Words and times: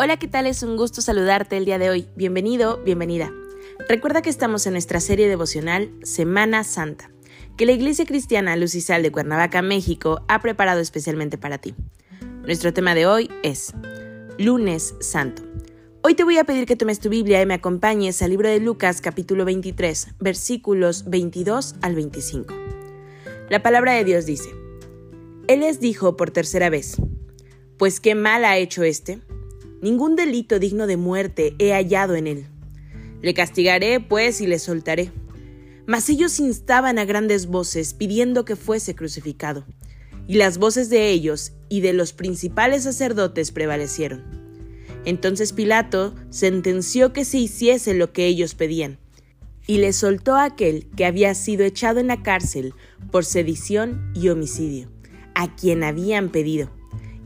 Hola, 0.00 0.16
¿qué 0.16 0.28
tal? 0.28 0.46
Es 0.46 0.62
un 0.62 0.76
gusto 0.76 1.02
saludarte 1.02 1.56
el 1.56 1.64
día 1.64 1.76
de 1.76 1.90
hoy. 1.90 2.06
Bienvenido, 2.14 2.80
bienvenida. 2.84 3.32
Recuerda 3.88 4.22
que 4.22 4.30
estamos 4.30 4.64
en 4.64 4.74
nuestra 4.74 5.00
serie 5.00 5.26
devocional 5.26 5.92
Semana 6.04 6.62
Santa, 6.62 7.10
que 7.56 7.66
la 7.66 7.72
Iglesia 7.72 8.06
Cristiana 8.06 8.54
Luz 8.54 8.76
y 8.76 8.80
Sal 8.80 9.02
de 9.02 9.10
Cuernavaca, 9.10 9.60
México, 9.60 10.20
ha 10.28 10.40
preparado 10.40 10.78
especialmente 10.78 11.36
para 11.36 11.58
ti. 11.58 11.74
Nuestro 12.44 12.72
tema 12.72 12.94
de 12.94 13.08
hoy 13.08 13.28
es 13.42 13.74
Lunes 14.38 14.94
Santo. 15.00 15.42
Hoy 16.02 16.14
te 16.14 16.22
voy 16.22 16.38
a 16.38 16.44
pedir 16.44 16.66
que 16.66 16.76
tomes 16.76 17.00
tu 17.00 17.08
Biblia 17.08 17.42
y 17.42 17.46
me 17.46 17.54
acompañes 17.54 18.22
al 18.22 18.30
libro 18.30 18.48
de 18.48 18.60
Lucas 18.60 19.00
capítulo 19.00 19.44
23, 19.44 20.14
versículos 20.20 21.10
22 21.10 21.74
al 21.80 21.96
25. 21.96 22.54
La 23.50 23.64
palabra 23.64 23.94
de 23.94 24.04
Dios 24.04 24.26
dice, 24.26 24.50
Él 25.48 25.58
les 25.58 25.80
dijo 25.80 26.16
por 26.16 26.30
tercera 26.30 26.70
vez, 26.70 26.98
Pues 27.78 27.98
qué 27.98 28.14
mal 28.14 28.44
ha 28.44 28.58
hecho 28.58 28.84
este 28.84 29.26
Ningún 29.80 30.16
delito 30.16 30.58
digno 30.58 30.88
de 30.88 30.96
muerte 30.96 31.54
he 31.60 31.72
hallado 31.72 32.16
en 32.16 32.26
él. 32.26 32.46
Le 33.22 33.32
castigaré, 33.32 34.00
pues, 34.00 34.40
y 34.40 34.46
le 34.46 34.58
soltaré. 34.58 35.12
Mas 35.86 36.08
ellos 36.08 36.40
instaban 36.40 36.98
a 36.98 37.04
grandes 37.04 37.46
voces, 37.46 37.94
pidiendo 37.94 38.44
que 38.44 38.56
fuese 38.56 38.96
crucificado. 38.96 39.64
Y 40.26 40.34
las 40.34 40.58
voces 40.58 40.90
de 40.90 41.10
ellos 41.10 41.52
y 41.68 41.80
de 41.80 41.92
los 41.92 42.12
principales 42.12 42.82
sacerdotes 42.82 43.52
prevalecieron. 43.52 44.24
Entonces 45.04 45.52
Pilato 45.52 46.14
sentenció 46.28 47.12
que 47.12 47.24
se 47.24 47.38
hiciese 47.38 47.94
lo 47.94 48.12
que 48.12 48.26
ellos 48.26 48.54
pedían, 48.54 48.98
y 49.66 49.78
le 49.78 49.92
soltó 49.92 50.34
a 50.34 50.44
aquel 50.44 50.88
que 50.96 51.06
había 51.06 51.34
sido 51.34 51.64
echado 51.64 52.00
en 52.00 52.08
la 52.08 52.22
cárcel 52.22 52.74
por 53.10 53.24
sedición 53.24 54.12
y 54.14 54.28
homicidio, 54.28 54.90
a 55.34 55.54
quien 55.54 55.84
habían 55.84 56.30
pedido 56.30 56.77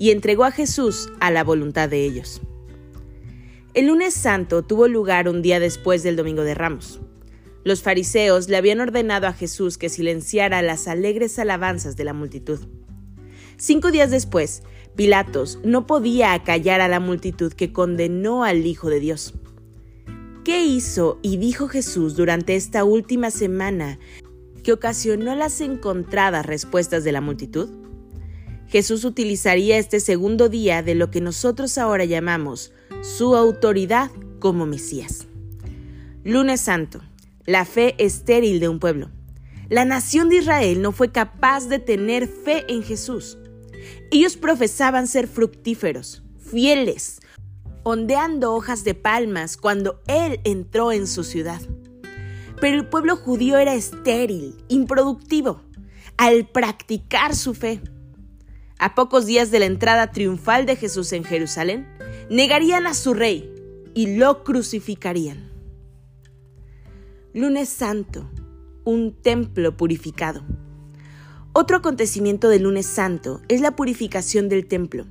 y 0.03 0.11
entregó 0.11 0.43
a 0.43 0.51
Jesús 0.51 1.13
a 1.21 1.31
la 1.31 1.45
voluntad 1.45 1.89
de 1.89 2.05
ellos. 2.05 2.41
El 3.73 3.87
lunes 3.87 4.15
santo 4.15 4.65
tuvo 4.65 4.89
lugar 4.89 5.29
un 5.29 5.43
día 5.43 5.61
después 5.61 6.03
del 6.03 6.17
Domingo 6.17 6.43
de 6.43 6.55
Ramos. 6.55 7.01
Los 7.63 7.83
fariseos 7.83 8.49
le 8.49 8.57
habían 8.57 8.81
ordenado 8.81 9.29
a 9.29 9.33
Jesús 9.33 9.79
que 9.79 9.89
silenciara 9.89 10.61
las 10.61 10.89
alegres 10.89 11.39
alabanzas 11.39 11.95
de 11.95 12.03
la 12.03 12.15
multitud. 12.15 12.59
Cinco 13.59 13.93
días 13.93 14.11
después, 14.11 14.65
Pilatos 14.97 15.61
no 15.63 15.87
podía 15.87 16.33
acallar 16.33 16.81
a 16.81 16.89
la 16.89 16.99
multitud 16.99 17.53
que 17.53 17.73
condenó 17.73 18.43
al 18.43 18.67
Hijo 18.67 18.91
de 18.91 18.99
Dios. 18.99 19.35
¿Qué 20.45 20.65
hizo 20.65 21.21
y 21.23 21.37
dijo 21.37 21.69
Jesús 21.69 22.17
durante 22.17 22.57
esta 22.57 22.83
última 22.83 23.31
semana 23.31 24.01
que 24.65 24.73
ocasionó 24.73 25.37
las 25.37 25.61
encontradas 25.61 26.45
respuestas 26.45 27.05
de 27.05 27.13
la 27.13 27.21
multitud? 27.21 27.82
Jesús 28.73 29.05
utilizaría 29.05 29.77
este 29.77 30.01
segundo 30.01 30.49
día 30.49 30.83
de 30.83 30.95
lo 30.95 31.11
que 31.11 31.21
nosotros 31.21 31.77
ahora 31.77 32.07
llamamos 32.07 32.73
su 33.03 33.37
autoridad 33.37 34.11
como 34.39 34.65
Mesías. 34.65 35.27
Lunes 36.25 36.63
Santo, 36.63 37.03
la 37.45 37.67
fe 37.67 37.95
estéril 37.99 38.61
de 38.61 38.71
un 38.71 38.79
pueblo. 38.79 39.11
La 39.69 39.85
nación 39.85 40.31
de 40.31 40.37
Israel 40.37 40.81
no 40.81 40.93
fue 40.93 41.13
capaz 41.13 41.69
de 41.69 41.81
tener 41.81 42.27
fe 42.27 42.65
en 42.67 42.83
Jesús. 42.83 43.37
Ellos 44.11 44.39
profesaban 44.39 45.07
ser 45.07 45.29
fructíferos, 45.29 46.23
fieles, 46.39 47.21
ondeando 47.83 48.55
hojas 48.55 48.85
de 48.85 48.95
palmas 48.95 49.59
cuando 49.59 50.01
Él 50.07 50.41
entró 50.45 50.93
en 50.93 51.07
su 51.07 51.25
ciudad. 51.25 51.61
Pero 52.59 52.79
el 52.79 52.89
pueblo 52.89 53.17
judío 53.17 53.59
era 53.59 53.75
estéril, 53.75 54.65
improductivo, 54.69 55.61
al 56.17 56.49
practicar 56.49 57.37
su 57.37 57.53
fe. 57.53 57.83
A 58.83 58.97
pocos 58.97 59.27
días 59.27 59.53
de 59.53 59.61
la 59.61 59.67
entrada 59.67 60.11
triunfal 60.11 60.67
de 60.67 60.75
Jesús 60.75 61.13
en 61.13 61.23
Jerusalén, 61.23 61.87
negarían 62.29 62.89
a 62.89 62.95
su 62.95 63.15
rey 63.15 63.49
y 63.95 64.17
lo 64.17 64.43
crucificarían. 64.43 65.53
Lunes 67.33 67.69
Santo, 67.69 68.29
un 68.83 69.13
templo 69.13 69.77
purificado. 69.77 70.43
Otro 71.53 71.77
acontecimiento 71.77 72.49
del 72.49 72.65
lunes 72.65 72.87
santo 72.87 73.41
es 73.47 73.61
la 73.61 73.77
purificación 73.77 74.49
del 74.49 74.67
templo. 74.67 75.07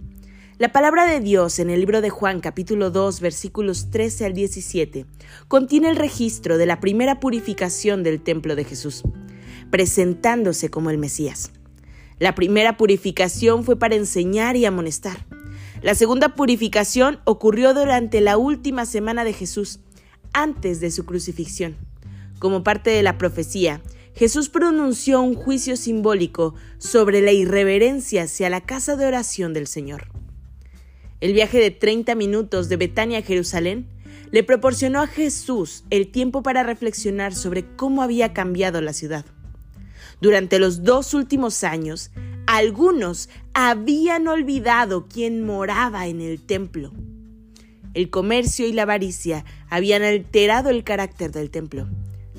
La 0.58 0.74
palabra 0.74 1.06
de 1.06 1.22
Dios 1.22 1.58
en 1.58 1.70
el 1.70 1.80
libro 1.80 2.02
de 2.02 2.10
Juan 2.10 2.42
capítulo 2.42 2.92
2 2.92 3.22
versículos 3.22 3.90
13 3.90 4.26
al 4.26 4.34
17 4.34 5.06
contiene 5.48 5.90
el 5.90 5.96
registro 5.96 6.58
de 6.58 6.66
la 6.66 6.82
primera 6.82 7.22
purificación 7.22 8.04
del 8.04 8.22
templo 8.22 8.58
de 8.58 8.66
Jesús, 8.66 9.04
presentándose 9.70 10.70
como 10.70 10.90
el 10.90 10.98
Mesías. 10.98 11.54
La 12.22 12.36
primera 12.36 12.78
purificación 12.78 13.64
fue 13.64 13.80
para 13.80 13.96
enseñar 13.96 14.56
y 14.56 14.66
amonestar. 14.66 15.26
La 15.82 15.96
segunda 15.96 16.36
purificación 16.36 17.20
ocurrió 17.24 17.74
durante 17.74 18.22
la 18.22 18.38
última 18.38 18.86
semana 18.86 19.24
de 19.24 19.34
Jesús, 19.34 19.80
antes 20.32 20.80
de 20.82 20.92
su 20.92 21.08
crucifixión. 21.08 21.78
Como 22.38 22.64
parte 22.64 22.92
de 22.92 23.02
la 23.02 23.18
profecía, 23.18 23.82
Jesús 24.14 24.50
pronunció 24.50 25.20
un 25.20 25.34
juicio 25.34 25.76
simbólico 25.76 26.54
sobre 26.78 27.22
la 27.22 27.32
irreverencia 27.32 28.22
hacia 28.22 28.52
la 28.52 28.62
casa 28.62 28.96
de 28.96 29.08
oración 29.08 29.54
del 29.54 29.66
Señor. 29.66 30.10
El 31.22 31.34
viaje 31.34 31.58
de 31.58 31.72
30 31.72 32.14
minutos 32.14 32.70
de 32.70 32.78
Betania 32.78 33.18
a 33.18 33.24
Jerusalén 33.24 33.88
le 34.30 34.44
proporcionó 34.44 35.02
a 35.02 35.08
Jesús 35.08 35.86
el 35.90 36.12
tiempo 36.12 36.44
para 36.44 36.62
reflexionar 36.62 37.34
sobre 37.34 37.66
cómo 37.76 38.04
había 38.04 38.32
cambiado 38.32 38.80
la 38.80 38.94
ciudad. 38.94 39.26
Durante 40.22 40.60
los 40.60 40.84
dos 40.84 41.16
últimos 41.16 41.64
años, 41.64 42.12
algunos 42.46 43.28
habían 43.54 44.28
olvidado 44.28 45.08
quién 45.08 45.44
moraba 45.44 46.08
en 46.08 46.22
el 46.22 46.40
templo. 46.42 46.92
El 47.94 48.10
comercio 48.10 48.68
y 48.68 48.74
la 48.74 48.84
avaricia 48.84 49.46
habían 49.70 50.04
alterado 50.04 50.70
el 50.70 50.84
carácter 50.84 51.32
del 51.32 51.50
templo. 51.50 51.90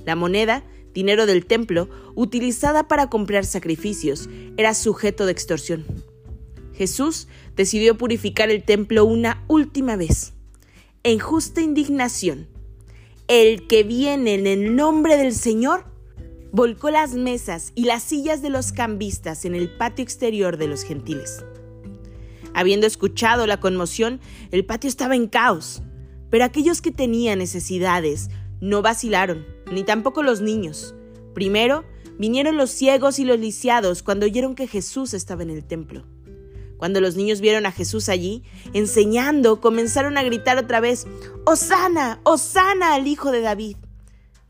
La 0.05 0.15
moneda, 0.15 0.65
dinero 0.95 1.27
del 1.27 1.45
templo, 1.45 1.89
utilizada 2.15 2.87
para 2.87 3.11
comprar 3.11 3.45
sacrificios, 3.45 4.31
era 4.57 4.75
sujeto 4.75 5.27
de 5.27 5.33
extorsión. 5.33 5.85
Jesús 6.75 7.27
decidió 7.57 7.99
purificar 7.99 8.51
el 8.51 8.63
templo 8.63 9.05
una 9.05 9.45
última 9.49 9.97
vez. 9.97 10.35
En 11.03 11.19
justa 11.19 11.61
indignación, 11.61 12.49
el 13.27 13.67
que 13.67 13.83
viene 13.83 14.35
en 14.35 14.47
el 14.47 14.77
nombre 14.77 15.17
del 15.17 15.35
Señor 15.35 15.92
volcó 16.53 16.91
las 16.91 17.15
mesas 17.15 17.73
y 17.75 17.85
las 17.85 18.03
sillas 18.03 18.43
de 18.43 18.51
los 18.51 18.73
cambistas 18.73 19.47
en 19.47 19.55
el 19.55 19.71
patio 19.71 20.03
exterior 20.03 20.59
de 20.59 20.69
los 20.69 20.85
gentiles. 20.85 21.43
Habiendo 22.55 22.87
escuchado 22.87 23.47
la 23.47 23.59
conmoción, 23.59 24.21
el 24.51 24.67
patio 24.67 24.89
estaba 24.89 25.17
en 25.17 25.27
caos, 25.27 25.83
pero 26.29 26.45
aquellos 26.45 26.83
que 26.83 26.93
tenían 26.93 27.39
necesidades 27.39 28.29
no 28.61 28.83
vacilaron, 28.83 29.47
ni 29.73 29.83
tampoco 29.83 30.23
los 30.23 30.43
niños. 30.43 30.95
Primero 31.35 31.85
vinieron 32.19 32.59
los 32.59 32.71
ciegos 32.71 33.19
y 33.19 33.25
los 33.25 33.39
lisiados 33.39 34.03
cuando 34.03 34.27
oyeron 34.27 34.55
que 34.55 34.69
Jesús 34.69 35.15
estaba 35.15 35.43
en 35.43 35.51
el 35.51 35.65
templo. 35.65 36.05
Cuando 36.77 37.01
los 37.01 37.17
niños 37.17 37.41
vieron 37.41 37.65
a 37.65 37.73
Jesús 37.73 38.11
allí, 38.11 38.43
enseñando, 38.75 39.61
comenzaron 39.61 40.19
a 40.19 40.23
gritar 40.23 40.59
otra 40.59 40.81
vez, 40.81 41.07
Osana, 41.47 42.21
Osana 42.25 42.95
al 42.95 43.07
Hijo 43.07 43.31
de 43.31 43.41
David. 43.41 43.77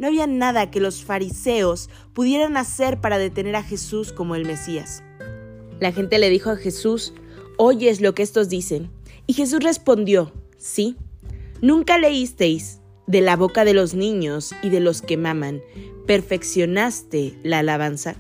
No 0.03 0.09
había 0.09 0.27
nada 0.27 0.69
que 0.69 0.81
los 0.81 1.05
fariseos 1.05 1.89
pudieran 2.13 2.57
hacer 2.57 3.01
para 3.01 3.19
detener 3.19 3.55
a 3.55 3.63
Jesús 3.63 4.13
como 4.13 4.35
el 4.35 4.45
Mesías. 4.45 5.05
La 5.79 5.93
gente 5.93 6.19
le 6.19 6.29
dijo 6.29 6.51
a 6.51 6.57
Jesús, 6.57 7.15
¿oyes 7.57 8.01
lo 8.01 8.13
que 8.13 8.25
estos 8.25 8.49
dicen? 8.49 8.91
Y 9.29 9.35
Jesús 9.35 9.63
respondió, 9.63 10.33
sí. 10.59 10.97
¿Nunca 11.61 11.99
leísteis 11.99 12.81
de 13.07 13.21
la 13.21 13.37
boca 13.37 13.65
de 13.65 13.75
los 13.75 13.95
niños 13.95 14.53
y 14.61 14.71
de 14.71 14.81
los 14.81 15.03
que 15.03 15.17
maman, 15.17 15.63
perfeccionaste 16.05 17.39
la 17.45 17.61
alabanza? 17.61 18.17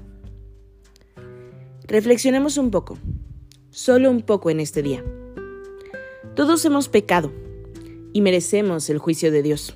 Reflexionemos 1.88 2.58
un 2.58 2.70
poco, 2.70 2.96
solo 3.70 4.08
un 4.08 4.22
poco 4.22 4.50
en 4.50 4.60
este 4.60 4.82
día. 4.82 5.04
Todos 6.36 6.64
hemos 6.64 6.88
pecado 6.88 7.32
y 8.12 8.20
merecemos 8.20 8.88
el 8.88 8.98
juicio 8.98 9.32
de 9.32 9.42
Dios. 9.42 9.74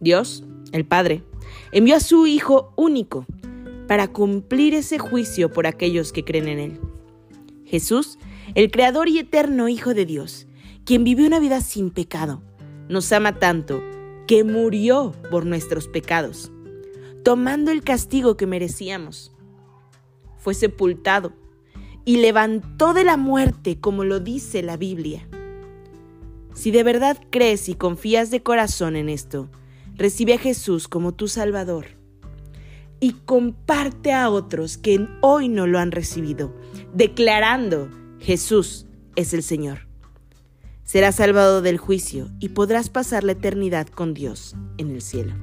Dios 0.00 0.42
el 0.72 0.84
Padre, 0.86 1.24
envió 1.72 1.96
a 1.96 2.00
su 2.00 2.26
Hijo 2.26 2.72
único 2.76 3.26
para 3.86 4.08
cumplir 4.08 4.74
ese 4.74 4.98
juicio 4.98 5.52
por 5.52 5.66
aquellos 5.66 6.12
que 6.12 6.24
creen 6.24 6.48
en 6.48 6.58
Él. 6.58 6.80
Jesús, 7.64 8.18
el 8.54 8.70
Creador 8.70 9.08
y 9.08 9.18
eterno 9.18 9.68
Hijo 9.68 9.94
de 9.94 10.06
Dios, 10.06 10.46
quien 10.84 11.04
vivió 11.04 11.26
una 11.26 11.38
vida 11.38 11.60
sin 11.60 11.90
pecado, 11.90 12.42
nos 12.88 13.12
ama 13.12 13.38
tanto 13.38 13.82
que 14.26 14.44
murió 14.44 15.12
por 15.30 15.46
nuestros 15.46 15.88
pecados, 15.88 16.52
tomando 17.24 17.70
el 17.70 17.82
castigo 17.82 18.36
que 18.36 18.46
merecíamos. 18.46 19.32
Fue 20.36 20.54
sepultado 20.54 21.32
y 22.04 22.16
levantó 22.18 22.94
de 22.94 23.04
la 23.04 23.16
muerte 23.16 23.78
como 23.80 24.04
lo 24.04 24.20
dice 24.20 24.62
la 24.62 24.76
Biblia. 24.76 25.28
Si 26.54 26.70
de 26.70 26.82
verdad 26.82 27.18
crees 27.30 27.68
y 27.68 27.74
confías 27.74 28.30
de 28.30 28.42
corazón 28.42 28.96
en 28.96 29.08
esto, 29.08 29.48
recibe 30.00 30.32
a 30.32 30.38
Jesús 30.38 30.88
como 30.88 31.12
tu 31.12 31.28
Salvador 31.28 31.84
y 33.00 33.12
comparte 33.12 34.14
a 34.14 34.30
otros 34.30 34.78
que 34.78 35.06
hoy 35.20 35.50
no 35.50 35.66
lo 35.66 35.78
han 35.78 35.92
recibido, 35.92 36.54
declarando 36.94 37.90
Jesús 38.18 38.86
es 39.14 39.34
el 39.34 39.42
Señor. 39.42 39.86
Serás 40.84 41.16
salvado 41.16 41.60
del 41.60 41.76
juicio 41.76 42.30
y 42.40 42.48
podrás 42.48 42.88
pasar 42.88 43.24
la 43.24 43.32
eternidad 43.32 43.88
con 43.88 44.14
Dios 44.14 44.56
en 44.78 44.90
el 44.90 45.02
cielo. 45.02 45.34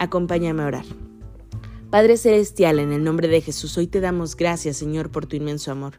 Acompáñame 0.00 0.62
a 0.64 0.66
orar. 0.66 1.07
Padre 1.90 2.18
Celestial, 2.18 2.80
en 2.80 2.92
el 2.92 3.02
nombre 3.02 3.28
de 3.28 3.40
Jesús, 3.40 3.78
hoy 3.78 3.86
te 3.86 4.02
damos 4.02 4.36
gracias, 4.36 4.76
Señor, 4.76 5.10
por 5.10 5.24
tu 5.24 5.36
inmenso 5.36 5.72
amor. 5.72 5.94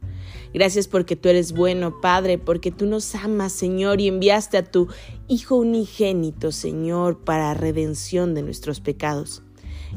Gracias 0.54 0.88
porque 0.88 1.16
tú 1.16 1.30
eres 1.30 1.52
bueno, 1.52 2.00
Padre, 2.00 2.38
porque 2.38 2.70
tú 2.70 2.86
nos 2.86 3.16
amas, 3.16 3.54
Señor, 3.54 4.00
y 4.00 4.08
enviaste 4.08 4.58
a 4.58 4.64
tu 4.64 4.88
Hijo 5.28 5.56
unigénito, 5.56 6.52
Señor, 6.52 7.24
para 7.24 7.56
redención 7.56 8.36
de 8.36 8.44
nuestros 8.44 8.82
pecados. 8.82 9.42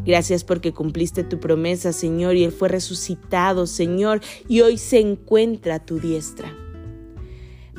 Gracias 0.07 0.45
porque 0.45 0.73
cumpliste 0.73 1.25
tu 1.25 1.39
promesa, 1.41 1.93
Señor, 1.93 2.37
y 2.37 2.45
Él 2.45 2.53
fue 2.53 2.71
resucitado, 2.71 3.67
Señor, 3.67 4.23
y 4.49 4.63
hoy 4.63 4.79
se 4.79 4.99
encuentra 4.99 5.75
a 5.75 5.85
tu 5.85 5.99
diestra. 5.99 6.57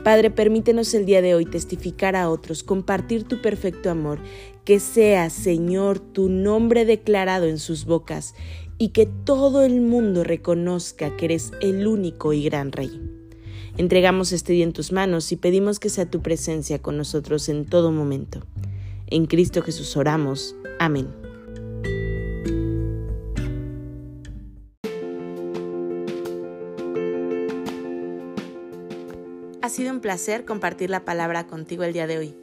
Padre, 0.04 0.32
permítenos 0.32 0.94
el 0.94 1.06
día 1.06 1.22
de 1.22 1.34
hoy 1.34 1.46
testificar 1.46 2.18
a 2.18 2.30
otros, 2.30 2.62
compartir 2.62 3.24
tu 3.24 3.42
perfecto 3.42 3.90
amor, 3.90 4.20
que 4.66 4.80
sea, 4.80 5.30
Señor, 5.30 6.00
tu 6.00 6.30
nombre 6.30 6.86
declarado 6.86 7.46
en 7.46 7.60
sus 7.60 7.86
bocas 7.86 8.34
y 8.78 8.90
que 8.90 9.06
todo 9.06 9.64
el 9.64 9.82
mundo 9.82 10.24
reconozca 10.24 11.16
que 11.16 11.26
eres 11.26 11.52
el 11.62 11.86
único 11.88 12.34
y 12.34 12.44
gran 12.44 12.72
Rey. 12.72 13.02
Entregamos 13.78 14.32
este 14.32 14.54
día 14.54 14.64
en 14.64 14.74
tus 14.74 14.92
manos 14.92 15.32
y 15.32 15.36
pedimos 15.36 15.80
que 15.80 15.90
sea 15.90 16.10
tu 16.10 16.22
presencia 16.22 16.80
con 16.80 16.98
nosotros 16.98 17.50
en 17.50 17.66
todo 17.66 17.92
momento. 17.92 18.46
En 19.08 19.26
Cristo 19.26 19.62
Jesús 19.62 19.98
oramos. 19.98 20.56
Amén. 20.80 21.08
Ha 29.62 29.70
sido 29.70 29.92
un 29.92 30.02
placer 30.02 30.46
compartir 30.46 30.90
la 30.90 31.06
palabra 31.06 31.48
contigo 31.48 31.84
el 31.84 31.94
día 31.94 32.06
de 32.06 32.18
hoy. 32.18 32.43